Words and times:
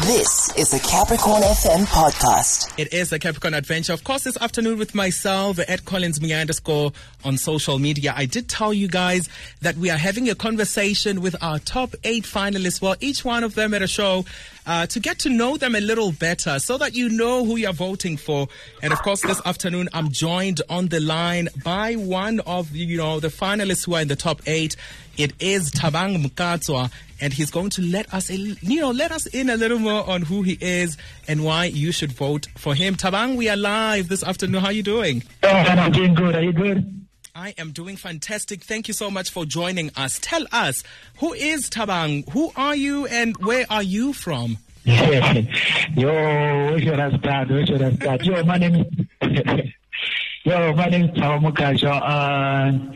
This 0.00 0.50
is 0.56 0.70
the 0.70 0.78
Capricorn 0.78 1.42
FM 1.42 1.84
podcast. 1.84 2.78
It 2.78 2.94
is 2.94 3.10
the 3.10 3.18
Capricorn 3.18 3.52
Adventure. 3.52 3.92
Of 3.92 4.04
course, 4.04 4.24
this 4.24 4.38
afternoon 4.38 4.78
with 4.78 4.94
myself, 4.94 5.58
at 5.58 5.84
Collins 5.84 6.18
Me 6.18 6.32
underscore 6.32 6.92
on 7.26 7.36
social 7.36 7.78
media. 7.78 8.14
I 8.16 8.24
did 8.24 8.48
tell 8.48 8.72
you 8.72 8.88
guys 8.88 9.28
that 9.60 9.76
we 9.76 9.90
are 9.90 9.98
having 9.98 10.30
a 10.30 10.34
conversation 10.34 11.20
with 11.20 11.36
our 11.42 11.58
top 11.58 11.94
eight 12.04 12.24
finalists. 12.24 12.80
Well, 12.80 12.96
each 13.00 13.22
one 13.22 13.44
of 13.44 13.54
them 13.54 13.74
at 13.74 13.82
a 13.82 13.86
show 13.86 14.24
uh, 14.66 14.86
to 14.86 15.00
get 15.00 15.18
to 15.20 15.28
know 15.28 15.56
them 15.56 15.74
a 15.74 15.80
little 15.80 16.12
better 16.12 16.58
so 16.58 16.78
that 16.78 16.94
you 16.94 17.08
know 17.08 17.44
who 17.44 17.56
you're 17.56 17.72
voting 17.72 18.16
for. 18.16 18.48
And 18.82 18.92
of 18.92 19.00
course, 19.02 19.22
this 19.22 19.40
afternoon, 19.44 19.88
I'm 19.92 20.10
joined 20.10 20.60
on 20.68 20.88
the 20.88 21.00
line 21.00 21.48
by 21.64 21.94
one 21.94 22.40
of, 22.40 22.74
you 22.74 22.96
know, 22.96 23.20
the 23.20 23.28
finalists 23.28 23.86
who 23.86 23.94
are 23.94 24.02
in 24.02 24.08
the 24.08 24.16
top 24.16 24.42
eight. 24.46 24.76
It 25.16 25.32
is 25.40 25.70
Thabang 25.70 26.24
Mkhatswa, 26.24 26.90
and 27.20 27.32
he's 27.32 27.50
going 27.50 27.70
to 27.70 27.82
let 27.82 28.12
us, 28.14 28.30
you 28.30 28.80
know, 28.80 28.90
let 28.90 29.12
us 29.12 29.26
in 29.26 29.50
a 29.50 29.56
little 29.56 29.78
more 29.78 30.08
on 30.08 30.22
who 30.22 30.42
he 30.42 30.56
is 30.60 30.96
and 31.28 31.44
why 31.44 31.66
you 31.66 31.92
should 31.92 32.12
vote 32.12 32.46
for 32.56 32.74
him. 32.74 32.94
Thabang, 32.94 33.36
we 33.36 33.48
are 33.48 33.56
live 33.56 34.08
this 34.08 34.24
afternoon. 34.24 34.60
How 34.62 34.68
are 34.68 34.72
you 34.72 34.82
doing? 34.82 35.22
Oh, 35.42 35.48
I'm 35.48 35.92
doing 35.92 36.14
good. 36.14 36.34
Are 36.34 36.42
you 36.42 36.52
good? 36.52 37.01
I 37.34 37.54
am 37.56 37.72
doing 37.72 37.96
fantastic. 37.96 38.62
Thank 38.62 38.88
you 38.88 38.94
so 38.94 39.10
much 39.10 39.30
for 39.30 39.46
joining 39.46 39.90
us. 39.96 40.18
Tell 40.20 40.44
us, 40.52 40.82
who 41.18 41.32
is 41.32 41.70
Thabang? 41.70 42.28
Who 42.32 42.52
are 42.56 42.76
you 42.76 43.06
and 43.06 43.34
where 43.38 43.64
are 43.70 43.82
you 43.82 44.12
from? 44.12 44.58
Yo, 44.84 44.92
where 46.04 46.78
should 46.78 47.00
I 47.00 47.16
start? 47.16 47.48
Where 47.48 47.64
should 47.64 47.80
I 47.80 47.92
start? 47.94 48.24
Yo, 48.24 48.42
my 48.44 48.58
name 48.58 48.74
is, 48.74 48.86
yo, 50.44 50.74
my 50.74 50.86
name 50.88 51.04
is 51.04 51.10
Mkhatswa. 51.12 52.02
Uh, 52.02 52.94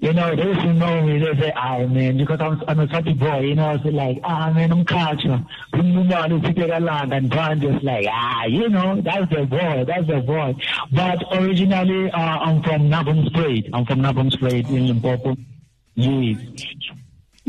you 0.00 0.12
know, 0.12 0.34
those 0.36 0.56
who 0.56 0.72
know 0.72 1.02
me, 1.02 1.18
they 1.18 1.34
say, 1.40 1.52
ah, 1.56 1.78
man, 1.86 2.16
because 2.18 2.40
I'm, 2.40 2.62
I'm 2.68 2.80
a 2.80 2.86
happy 2.86 3.14
boy, 3.14 3.40
you 3.40 3.54
know, 3.54 3.66
I 3.70 3.82
so 3.82 3.88
like, 3.88 4.20
ah, 4.22 4.50
man, 4.52 4.70
I'm 4.72 4.84
culture. 4.84 5.42
You 5.74 5.82
know, 5.82 6.28
to 6.28 6.40
take 6.40 6.58
a 6.58 6.80
and 7.12 7.30
Brian 7.30 7.60
just 7.60 7.82
like, 7.82 8.06
ah, 8.08 8.44
you 8.44 8.68
know, 8.68 9.00
that's 9.00 9.28
the 9.30 9.44
boy, 9.44 9.84
that's 9.86 10.06
the 10.06 10.20
boy. 10.20 10.54
But 10.92 11.22
originally, 11.32 12.10
uh, 12.10 12.18
I'm 12.18 12.62
from 12.62 12.88
Naboomspruit. 12.88 13.70
I'm 13.72 13.84
from 13.86 14.00
Naboomspruit 14.00 14.68
in 14.68 14.86
Limpopo. 14.86 15.36
Yes. 15.94 16.38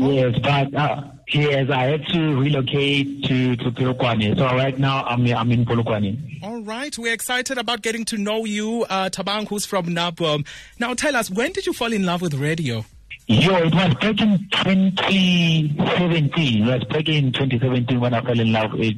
Yes, 0.00 0.34
but 0.42 0.74
uh, 0.74 1.02
yes, 1.28 1.68
I 1.70 1.84
had 1.84 2.06
to 2.06 2.40
relocate 2.40 3.22
to 3.24 3.54
to 3.56 3.70
Polokwane. 3.70 4.34
So 4.38 4.46
right 4.46 4.78
now 4.78 5.04
I'm 5.04 5.26
I'm 5.26 5.52
in 5.52 5.66
Polokwane. 5.66 6.42
All 6.42 6.62
right, 6.62 6.96
we're 6.96 7.12
excited 7.12 7.58
about 7.58 7.82
getting 7.82 8.06
to 8.06 8.16
know 8.16 8.46
you, 8.46 8.86
uh, 8.88 9.10
Thabang, 9.10 9.46
who's 9.46 9.66
from 9.66 9.88
Naboom. 9.88 10.46
Now, 10.78 10.94
tell 10.94 11.14
us, 11.14 11.30
when 11.30 11.52
did 11.52 11.66
you 11.66 11.74
fall 11.74 11.92
in 11.92 12.06
love 12.06 12.22
with 12.22 12.32
radio? 12.32 12.86
Yo, 13.26 13.56
it 13.58 13.74
was 13.74 13.94
back 13.94 14.20
in 14.22 14.48
2017. 14.50 16.62
It 16.62 16.66
was 16.66 16.84
back 16.84 17.08
in 17.08 17.32
2017 17.32 18.00
when 18.00 18.14
I 18.14 18.22
fell 18.22 18.40
in 18.40 18.52
love 18.52 18.72
with 18.72 18.94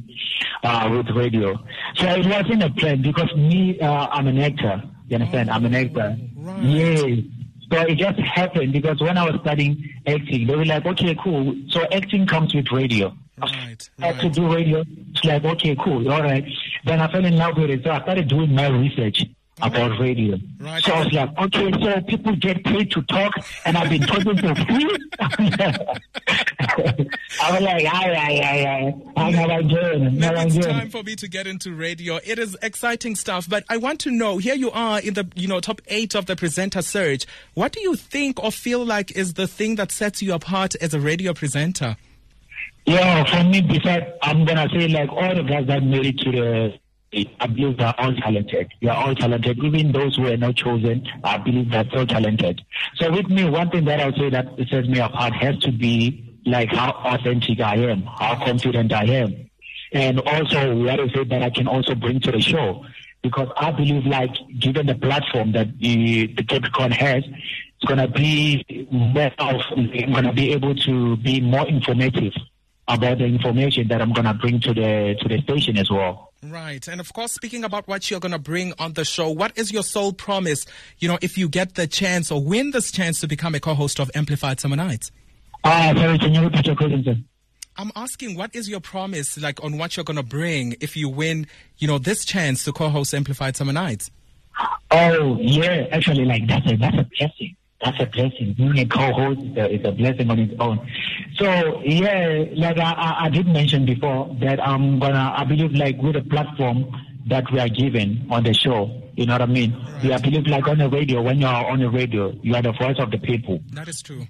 uh, 0.63 0.89
with 0.89 1.09
radio. 1.15 1.57
So 1.95 2.07
it 2.07 2.25
wasn't 2.25 2.63
a 2.63 2.69
plan 2.71 3.01
because 3.01 3.35
me, 3.35 3.77
uh, 3.79 4.07
I'm 4.07 4.27
an 4.27 4.39
actor. 4.39 4.81
You 5.09 5.15
understand? 5.15 5.49
I'm 5.51 5.65
an 5.65 5.75
actor. 5.75 6.17
Right. 6.35 6.63
Yeah. 6.63 7.15
So 7.71 7.81
it 7.81 7.97
just 7.97 8.19
happened 8.19 8.73
because 8.73 8.99
when 9.01 9.17
I 9.17 9.29
was 9.29 9.39
studying 9.41 9.89
acting, 10.07 10.47
they 10.47 10.55
were 10.55 10.65
like, 10.65 10.85
okay, 10.85 11.15
cool. 11.23 11.55
So 11.69 11.81
acting 11.91 12.27
comes 12.27 12.53
with 12.53 12.71
radio. 12.71 13.15
Right, 13.41 13.89
I 13.99 14.05
had 14.07 14.19
to 14.21 14.29
do 14.29 14.53
radio. 14.53 14.83
It's 15.11 15.23
like, 15.23 15.43
okay, 15.43 15.75
cool, 15.75 16.11
all 16.11 16.21
right. 16.21 16.45
Then 16.85 17.01
I 17.01 17.11
fell 17.11 17.25
in 17.25 17.35
love 17.35 17.57
with 17.57 17.71
it. 17.71 17.83
So 17.83 17.91
I 17.91 18.01
started 18.01 18.27
doing 18.27 18.53
my 18.53 18.67
research 18.67 19.25
about 19.61 19.99
radio. 19.99 20.37
Right. 20.59 20.83
So 20.83 20.93
I 20.93 21.03
was 21.03 21.13
like, 21.13 21.37
okay, 21.37 21.71
so 21.71 22.01
people 22.01 22.35
get 22.35 22.63
paid 22.63 22.91
to 22.91 23.01
talk 23.03 23.33
and 23.65 23.77
I've 23.77 23.89
been 23.89 24.01
talking 24.01 24.37
for 24.37 24.55
free? 24.55 24.97
I 27.41 27.51
was 27.51 27.61
like, 27.61 27.85
aye, 27.85 28.13
aye, 28.15 28.41
aye, 28.43 28.65
aye. 28.65 28.93
I'm 29.15 29.33
not 29.33 29.49
enjoying 29.61 30.19
Maybe 30.19 30.25
I'm 30.35 30.47
it's 30.47 30.65
time 30.65 30.89
for 30.89 31.03
me 31.03 31.15
to 31.15 31.27
get 31.27 31.47
into 31.47 31.73
radio. 31.73 32.19
It 32.23 32.39
is 32.39 32.57
exciting 32.61 33.15
stuff, 33.15 33.47
but 33.49 33.63
I 33.69 33.77
want 33.77 33.99
to 34.01 34.11
know, 34.11 34.37
here 34.37 34.55
you 34.55 34.71
are 34.71 34.99
in 34.99 35.13
the, 35.13 35.27
you 35.35 35.47
know, 35.47 35.59
top 35.59 35.81
eight 35.87 36.15
of 36.15 36.25
the 36.25 36.35
presenter 36.35 36.81
search. 36.81 37.25
What 37.53 37.71
do 37.71 37.81
you 37.81 37.95
think 37.95 38.43
or 38.43 38.51
feel 38.51 38.85
like 38.85 39.11
is 39.15 39.33
the 39.33 39.47
thing 39.47 39.75
that 39.75 39.91
sets 39.91 40.21
you 40.21 40.33
apart 40.33 40.75
as 40.75 40.93
a 40.93 40.99
radio 40.99 41.33
presenter? 41.33 41.97
Yeah, 42.85 43.23
for 43.23 43.43
me, 43.49 43.61
besides, 43.61 44.05
I'm 44.21 44.43
gonna 44.45 44.67
say 44.69 44.87
like 44.89 45.09
all 45.09 45.33
the 45.35 45.43
guys 45.43 45.67
that 45.67 45.83
made 45.83 46.05
it 46.05 46.17
to 46.19 46.31
the, 46.31 46.73
I 47.39 47.47
believe 47.47 47.77
they're 47.77 47.93
all 47.97 48.13
talented. 48.15 48.73
They 48.81 48.89
are 48.89 49.07
all 49.07 49.15
talented. 49.15 49.63
Even 49.63 49.91
those 49.91 50.17
who 50.17 50.27
are 50.27 50.35
not 50.35 50.55
chosen, 50.55 51.07
I 51.23 51.37
believe 51.37 51.69
they're 51.69 51.85
so 51.93 52.05
talented. 52.05 52.61
So 52.95 53.11
with 53.11 53.27
me, 53.29 53.49
one 53.49 53.69
thing 53.69 53.85
that 53.85 54.01
I'll 54.01 54.13
say 54.17 54.29
that 54.31 54.47
sets 54.69 54.87
me 54.87 54.99
apart 54.99 55.33
has 55.33 55.57
to 55.59 55.71
be 55.71 56.32
like 56.45 56.69
how 56.69 56.91
authentic 56.91 57.59
I 57.59 57.75
am, 57.75 58.03
how 58.03 58.43
confident 58.45 58.91
I 58.91 59.05
am, 59.05 59.49
and 59.91 60.19
also 60.21 60.75
what 60.75 60.99
is 60.99 61.11
it 61.13 61.29
that 61.29 61.43
I 61.43 61.49
can 61.49 61.67
also 61.67 61.95
bring 61.95 62.19
to 62.21 62.31
the 62.31 62.41
show. 62.41 62.85
Because 63.21 63.47
I 63.55 63.71
believe 63.71 64.05
like 64.05 64.31
given 64.59 64.87
the 64.87 64.95
platform 64.95 65.53
that 65.53 65.79
the, 65.79 66.27
the 66.27 66.43
Capricorn 66.43 66.91
has, 66.91 67.23
it's 67.25 67.85
gonna 67.87 68.07
be 68.07 68.65
of, 69.39 69.61
I'm 69.71 70.13
gonna 70.13 70.33
be 70.33 70.51
able 70.51 70.75
to 70.75 71.15
be 71.17 71.39
more 71.39 71.67
informative 71.67 72.33
about 72.89 73.19
the 73.19 73.25
information 73.25 73.87
that 73.87 74.01
I'm 74.01 74.11
gonna 74.11 74.33
bring 74.33 74.59
to 74.61 74.73
the 74.73 75.15
to 75.21 75.29
the 75.29 75.41
station 75.43 75.77
as 75.77 75.89
well. 75.89 76.33
Right. 76.43 76.85
And 76.87 76.99
of 76.99 77.13
course, 77.13 77.31
speaking 77.31 77.63
about 77.63 77.87
what 77.87 78.11
you're 78.11 78.19
going 78.19 78.33
to 78.33 78.39
bring 78.39 78.73
on 78.77 78.93
the 78.93 79.05
show, 79.05 79.29
what 79.29 79.57
is 79.57 79.71
your 79.71 79.83
sole 79.83 80.11
promise, 80.11 80.65
you 80.99 81.07
know, 81.07 81.17
if 81.21 81.37
you 81.37 81.47
get 81.47 81.75
the 81.75 81.87
chance 81.87 82.31
or 82.31 82.43
win 82.43 82.71
this 82.71 82.91
chance 82.91 83.21
to 83.21 83.27
become 83.27 83.55
a 83.55 83.59
co-host 83.59 83.99
of 83.99 84.11
Amplified 84.13 84.59
Summer 84.59 84.75
Nights? 84.75 85.11
Ah, 85.63 85.93
sorry, 85.95 86.17
can 86.19 86.33
you 86.33 86.41
repeat 86.41 86.65
your 86.67 86.75
question, 86.75 87.03
sir? 87.03 87.15
I'm 87.77 87.91
asking, 87.95 88.37
what 88.37 88.55
is 88.55 88.69
your 88.69 88.81
promise, 88.81 89.39
like, 89.41 89.63
on 89.63 89.77
what 89.77 89.97
you're 89.97 90.03
going 90.03 90.17
to 90.17 90.23
bring 90.23 90.75
if 90.79 90.95
you 90.95 91.09
win, 91.09 91.47
you 91.77 91.87
know, 91.87 91.97
this 91.97 92.23
chance 92.25 92.63
to 92.65 92.71
co-host 92.71 93.13
Amplified 93.13 93.55
Summer 93.55 93.73
Nights? 93.73 94.11
Oh, 94.91 95.37
yeah, 95.41 95.87
actually, 95.91 96.25
like 96.25 96.45
that's 96.47 96.71
a 96.71 96.75
that's 96.77 96.97
a 96.97 97.09
blessing. 97.17 97.55
That's 97.83 97.99
a 97.99 98.05
blessing. 98.05 98.53
Being 98.53 98.79
a 98.79 98.85
co-host 98.85 99.39
is 99.41 99.57
a, 99.57 99.73
is 99.73 99.85
a 99.85 99.91
blessing 99.91 100.29
on 100.29 100.39
its 100.39 100.53
own. 100.59 100.87
So 101.37 101.81
yeah, 101.83 102.45
like 102.53 102.77
I, 102.77 102.91
I, 102.91 103.25
I 103.25 103.29
did 103.29 103.47
mention 103.47 103.85
before 103.85 104.35
that 104.41 104.59
I'm 104.65 104.99
gonna. 104.99 105.33
I 105.35 105.43
believe 105.45 105.71
like 105.71 105.97
with 106.01 106.13
the 106.13 106.21
platform 106.21 106.85
that 107.27 107.51
we 107.51 107.59
are 107.59 107.69
given 107.69 108.27
on 108.29 108.43
the 108.43 108.53
show. 108.53 109.01
You 109.15 109.25
know 109.25 109.33
what 109.33 109.41
I 109.41 109.47
mean? 109.47 109.75
We 110.03 110.13
I 110.13 110.17
believe 110.19 110.45
like 110.45 110.67
on 110.67 110.77
the 110.77 110.89
radio. 110.89 111.21
When 111.23 111.41
you 111.41 111.47
are 111.47 111.65
on 111.65 111.79
the 111.79 111.89
radio, 111.89 112.31
you 112.43 112.53
are 112.53 112.61
the 112.61 112.73
voice 112.73 112.97
of 112.99 113.09
the 113.09 113.17
people. 113.17 113.59
That 113.71 113.87
is 113.87 114.01
true. 114.03 114.27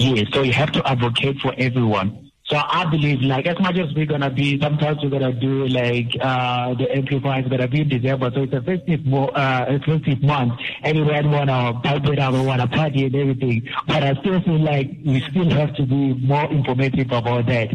Yeah, 0.00 0.24
so 0.32 0.42
you 0.42 0.52
have 0.54 0.72
to 0.72 0.86
advocate 0.88 1.38
for 1.40 1.52
everyone. 1.58 2.30
So 2.44 2.56
I 2.58 2.84
believe, 2.90 3.20
like, 3.20 3.46
as 3.46 3.60
much 3.60 3.78
as 3.78 3.94
we're 3.94 4.06
gonna 4.06 4.28
be, 4.30 4.58
sometimes 4.60 4.98
we're 5.04 5.10
gonna 5.10 5.32
do 5.32 5.68
like 5.68 6.10
uh 6.20 6.74
the 6.74 6.90
amplifier 6.96 7.42
is 7.42 7.48
gonna 7.48 7.68
be 7.68 7.82
in 7.82 7.88
December, 7.90 8.28
so 8.34 8.42
it's 8.42 8.52
a 8.52 8.60
festive, 8.62 9.06
mo- 9.06 9.28
uh, 9.28 9.66
a 9.68 9.78
festive 9.78 10.20
month. 10.20 10.54
Everyone 10.82 11.30
wanna 11.30 11.78
pipe 11.84 12.04
it 12.08 12.18
up, 12.18 12.32
wanna 12.34 12.66
party 12.66 13.04
and 13.04 13.14
everything. 13.14 13.68
But 13.86 14.02
I 14.02 14.14
still 14.20 14.40
feel 14.40 14.58
like 14.58 14.90
we 15.06 15.20
still 15.30 15.48
have 15.50 15.76
to 15.76 15.84
be 15.86 16.14
more 16.14 16.50
informative 16.50 17.12
about 17.12 17.46
that. 17.46 17.68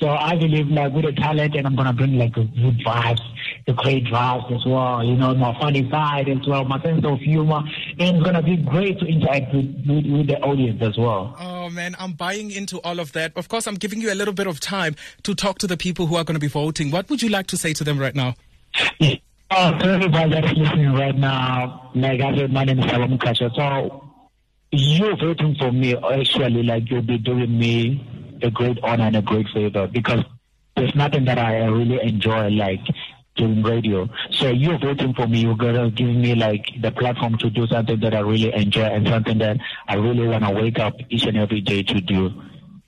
So 0.00 0.08
I 0.08 0.34
believe, 0.36 0.68
like, 0.68 0.94
with 0.94 1.04
the 1.04 1.12
talent, 1.12 1.54
and 1.54 1.66
I'm 1.66 1.76
gonna 1.76 1.92
bring 1.92 2.16
like 2.16 2.34
the 2.34 2.44
good 2.44 2.78
vibes, 2.86 3.20
the 3.66 3.74
great 3.74 4.04
vibes 4.06 4.50
as 4.56 4.64
well. 4.64 5.04
You 5.04 5.16
know, 5.16 5.34
my 5.34 5.52
funny 5.60 5.90
side 5.90 6.30
as 6.30 6.46
well, 6.48 6.64
my 6.64 6.80
sense 6.80 7.04
of 7.04 7.18
humor, 7.18 7.60
and 7.98 8.16
it's 8.16 8.24
gonna 8.24 8.40
be 8.42 8.56
great 8.56 8.98
to 9.00 9.04
interact 9.06 9.52
with 9.52 9.66
with, 9.86 10.06
with 10.06 10.26
the 10.28 10.40
audience 10.40 10.80
as 10.80 10.96
well. 10.96 11.36
Man, 11.72 11.96
I'm 11.98 12.12
buying 12.12 12.50
into 12.50 12.80
all 12.82 13.00
of 13.00 13.12
that. 13.12 13.32
Of 13.34 13.48
course, 13.48 13.66
I'm 13.66 13.76
giving 13.76 14.00
you 14.00 14.12
a 14.12 14.14
little 14.14 14.34
bit 14.34 14.46
of 14.46 14.60
time 14.60 14.94
to 15.22 15.34
talk 15.34 15.58
to 15.58 15.66
the 15.66 15.76
people 15.76 16.06
who 16.06 16.16
are 16.16 16.24
going 16.24 16.34
to 16.34 16.40
be 16.40 16.48
voting. 16.48 16.90
What 16.90 17.08
would 17.08 17.22
you 17.22 17.30
like 17.30 17.46
to 17.48 17.56
say 17.56 17.72
to 17.72 17.84
them 17.84 17.98
right 17.98 18.14
now? 18.14 18.34
Uh, 19.50 19.78
to 19.78 19.86
everybody 19.86 20.30
that's 20.30 20.56
listening 20.56 20.92
right 20.94 21.14
now, 21.14 21.90
like 21.94 22.20
I 22.20 22.46
my 22.46 22.64
name 22.64 22.78
is 22.78 22.86
Thabang 22.86 23.18
Mkhatswa. 23.18 23.54
So 23.54 24.12
you 24.70 25.16
voting 25.16 25.54
for 25.56 25.70
me, 25.70 25.94
actually, 25.94 26.62
like 26.62 26.90
you'll 26.90 27.02
be 27.02 27.18
doing 27.18 27.58
me 27.58 28.38
a 28.42 28.50
great 28.50 28.78
honor 28.82 29.04
and 29.04 29.16
a 29.16 29.22
great 29.22 29.46
favor 29.48 29.86
because 29.86 30.24
there's 30.76 30.94
nothing 30.94 31.24
that 31.26 31.38
I 31.38 31.64
really 31.66 32.00
enjoy 32.02 32.48
like 32.48 32.80
doing 33.42 33.62
radio. 33.62 34.08
So 34.30 34.48
you 34.48 34.78
voting 34.78 35.14
for 35.14 35.26
me, 35.26 35.40
you're 35.40 35.56
gonna 35.56 35.90
give 35.90 36.08
me 36.08 36.34
like 36.34 36.64
the 36.80 36.92
platform 36.92 37.38
to 37.38 37.50
do 37.50 37.66
something 37.66 37.98
that 38.00 38.14
I 38.14 38.20
really 38.20 38.52
enjoy 38.54 38.82
and 38.84 39.06
something 39.06 39.38
that 39.38 39.56
I 39.88 39.94
really 39.94 40.26
wanna 40.28 40.52
wake 40.52 40.78
up 40.78 40.94
each 41.08 41.24
and 41.24 41.36
every 41.36 41.60
day 41.60 41.82
to 41.82 42.00
do. 42.00 42.30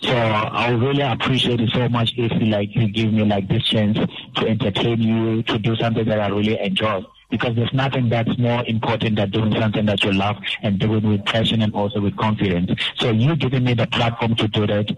So 0.01 0.15
I 0.15 0.71
really 0.71 1.03
appreciate 1.03 1.61
it 1.61 1.71
so 1.73 1.89
much 1.89 2.13
if 2.17 2.31
you 2.33 2.47
like 2.47 2.75
you 2.75 2.89
give 2.89 3.13
me 3.13 3.25
like 3.25 3.49
this 3.49 3.65
chance 3.65 3.99
to 4.37 4.47
entertain 4.47 5.01
you, 5.01 5.43
to 5.45 5.59
do 5.59 5.75
something 5.77 6.05
that 6.07 6.21
I 6.21 6.29
really 6.29 6.61
enjoy. 6.61 7.03
Because 7.31 7.57
there's 7.57 7.73
nothing 7.73 8.11
that's 8.11 8.39
more 8.39 8.63
important 8.67 9.17
than 9.17 9.31
doing 9.31 9.55
something 9.59 9.87
that 9.87 10.05
you 10.05 10.13
love 10.13 10.37
and 10.63 10.79
doing 10.79 11.09
with 11.09 11.25
passion 11.25 11.63
and 11.63 11.75
also 11.75 12.01
with 12.01 12.17
confidence. 12.17 12.71
So 12.97 13.11
you 13.11 13.35
giving 13.35 13.65
me 13.65 13.75
the 13.75 13.87
platform 13.87 14.37
to 14.37 14.47
do 14.47 14.67
that, 14.67 14.97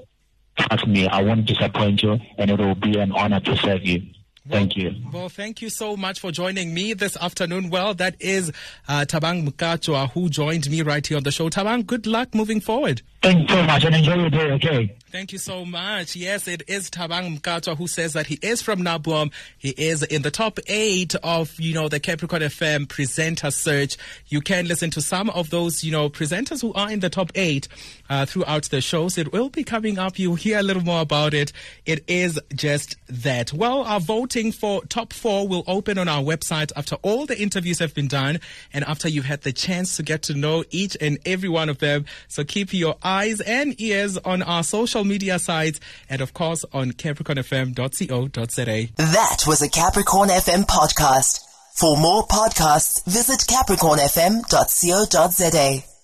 trust 0.58 0.86
me, 0.86 1.06
I 1.06 1.22
won't 1.22 1.46
disappoint 1.46 2.02
you 2.02 2.18
and 2.36 2.50
it 2.50 2.58
will 2.58 2.74
be 2.74 2.98
an 2.98 3.12
honor 3.12 3.40
to 3.40 3.56
serve 3.56 3.86
you. 3.86 4.02
Thank 4.48 4.76
you. 4.76 4.94
Well, 5.12 5.28
thank 5.28 5.60
you 5.60 5.70
so 5.70 5.96
much 5.96 6.20
for 6.20 6.30
joining 6.30 6.72
me 6.72 6.92
this 6.92 7.16
afternoon. 7.16 7.70
Well, 7.70 7.94
that 7.94 8.14
is 8.20 8.52
uh, 8.88 9.04
Thabang 9.08 9.48
Mkhatswa 9.48 10.12
who 10.12 10.28
joined 10.28 10.70
me 10.70 10.82
right 10.82 11.04
here 11.04 11.16
on 11.16 11.24
the 11.24 11.32
show. 11.32 11.50
Thabang, 11.50 11.84
good 11.86 12.06
luck 12.06 12.34
moving 12.34 12.60
forward. 12.60 13.02
Thanks 13.26 13.52
so 13.52 13.62
much 13.64 13.82
and 13.82 13.92
enjoy 13.96 14.14
your 14.14 14.30
day, 14.30 14.52
okay? 14.52 14.96
Thank 15.10 15.32
you 15.32 15.38
so 15.38 15.64
much. 15.64 16.14
Yes, 16.14 16.46
it 16.46 16.62
is 16.68 16.90
Thabang 16.90 17.40
Mkhatswa 17.40 17.76
who 17.76 17.88
says 17.88 18.12
that 18.12 18.26
he 18.26 18.38
is 18.42 18.60
from 18.60 18.82
Naboom. 18.82 19.32
He 19.56 19.70
is 19.70 20.02
in 20.02 20.22
the 20.22 20.30
top 20.30 20.58
eight 20.66 21.14
of, 21.22 21.58
you 21.58 21.74
know, 21.74 21.88
the 21.88 21.98
Capricorn 21.98 22.42
FM 22.42 22.88
presenter 22.88 23.50
search. 23.50 23.96
You 24.26 24.40
can 24.40 24.68
listen 24.68 24.90
to 24.90 25.00
some 25.00 25.30
of 25.30 25.50
those, 25.50 25.82
you 25.82 25.90
know, 25.90 26.10
presenters 26.10 26.60
who 26.60 26.72
are 26.74 26.90
in 26.90 27.00
the 27.00 27.08
top 27.08 27.32
eight 27.34 27.66
uh, 28.10 28.26
throughout 28.26 28.64
the 28.64 28.80
shows. 28.80 29.16
It 29.16 29.32
will 29.32 29.48
be 29.48 29.64
coming 29.64 29.98
up. 29.98 30.18
You'll 30.18 30.34
hear 30.34 30.58
a 30.58 30.62
little 30.62 30.82
more 30.82 31.00
about 31.00 31.34
it. 31.34 31.52
It 31.86 32.04
is 32.06 32.38
just 32.54 32.96
that. 33.08 33.52
Well, 33.52 33.82
our 33.84 34.00
voting 34.00 34.52
for 34.52 34.84
top 34.84 35.12
four 35.12 35.48
will 35.48 35.64
open 35.66 35.98
on 35.98 36.08
our 36.08 36.22
website 36.22 36.72
after 36.76 36.96
all 36.96 37.26
the 37.26 37.40
interviews 37.40 37.78
have 37.78 37.94
been 37.94 38.08
done 38.08 38.38
and 38.72 38.84
after 38.84 39.08
you've 39.08 39.24
had 39.24 39.42
the 39.42 39.52
chance 39.52 39.96
to 39.96 40.02
get 40.02 40.22
to 40.24 40.34
know 40.34 40.62
each 40.70 40.96
and 41.00 41.18
every 41.24 41.48
one 41.48 41.68
of 41.68 41.78
them. 41.78 42.04
So 42.28 42.44
keep 42.44 42.74
your 42.74 42.96
eyes 43.16 43.40
and 43.40 43.80
ears 43.80 44.18
on 44.18 44.42
our 44.42 44.62
social 44.62 45.04
media 45.04 45.38
sites 45.38 45.80
and 46.10 46.20
of 46.20 46.34
course 46.34 46.64
on 46.72 46.92
capricornfm.co.za. 46.92 48.88
That 48.96 49.44
was 49.46 49.62
a 49.62 49.68
Capricorn 49.68 50.28
FM 50.28 50.66
podcast. 50.66 51.40
For 51.74 51.96
more 51.96 52.26
podcasts, 52.26 53.04
visit 53.04 53.40
capricornfm.co.za. 53.40 55.95